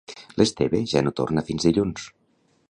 [0.41, 2.09] L'Esteve ja no torna fins dilluns